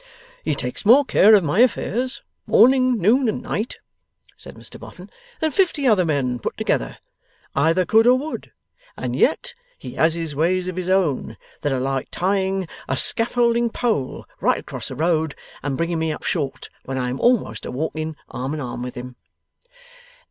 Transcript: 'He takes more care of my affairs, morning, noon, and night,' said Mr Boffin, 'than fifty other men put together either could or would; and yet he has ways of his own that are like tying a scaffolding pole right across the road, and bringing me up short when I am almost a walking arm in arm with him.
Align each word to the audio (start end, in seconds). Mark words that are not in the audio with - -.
'He 0.43 0.55
takes 0.55 0.83
more 0.83 1.05
care 1.05 1.35
of 1.35 1.43
my 1.43 1.59
affairs, 1.59 2.23
morning, 2.47 2.97
noon, 2.97 3.29
and 3.29 3.39
night,' 3.39 3.77
said 4.35 4.55
Mr 4.55 4.79
Boffin, 4.79 5.11
'than 5.39 5.51
fifty 5.51 5.85
other 5.87 6.05
men 6.05 6.39
put 6.39 6.57
together 6.57 6.97
either 7.53 7.85
could 7.85 8.07
or 8.07 8.17
would; 8.17 8.51
and 8.97 9.15
yet 9.15 9.53
he 9.77 9.91
has 9.93 10.17
ways 10.35 10.67
of 10.67 10.75
his 10.75 10.89
own 10.89 11.37
that 11.61 11.71
are 11.71 11.79
like 11.79 12.07
tying 12.09 12.67
a 12.89 12.97
scaffolding 12.97 13.69
pole 13.69 14.25
right 14.39 14.57
across 14.59 14.87
the 14.87 14.95
road, 14.95 15.35
and 15.61 15.77
bringing 15.77 15.99
me 15.99 16.11
up 16.11 16.23
short 16.23 16.71
when 16.83 16.97
I 16.97 17.07
am 17.09 17.19
almost 17.19 17.63
a 17.63 17.69
walking 17.69 18.15
arm 18.27 18.55
in 18.55 18.59
arm 18.59 18.81
with 18.81 18.95
him. 18.95 19.17